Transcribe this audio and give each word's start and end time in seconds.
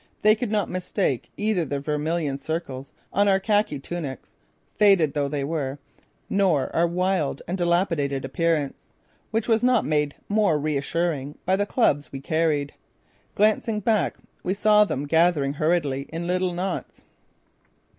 They 0.23 0.33
could 0.33 0.49
not 0.49 0.67
mistake 0.67 1.29
either 1.37 1.63
the 1.63 1.79
vermilion 1.79 2.39
circles 2.39 2.91
on 3.13 3.27
our 3.27 3.39
khaki 3.39 3.77
tunics, 3.77 4.35
faded 4.75 5.13
though 5.13 5.27
they 5.27 5.43
were, 5.43 5.77
nor 6.27 6.75
our 6.75 6.87
wild 6.87 7.43
and 7.47 7.55
dilapidated 7.55 8.25
appearance, 8.25 8.87
which 9.29 9.47
was 9.47 9.63
not 9.63 9.85
made 9.85 10.15
more 10.27 10.57
reassuring 10.57 11.37
by 11.45 11.55
the 11.55 11.67
clubs 11.67 12.11
we 12.11 12.19
carried. 12.19 12.73
Glancing 13.35 13.79
back, 13.79 14.17
we 14.41 14.55
saw 14.55 14.85
them 14.85 15.05
gathering 15.05 15.53
hurriedly 15.53 16.07
in 16.11 16.25
little 16.25 16.51
knots. 16.51 17.03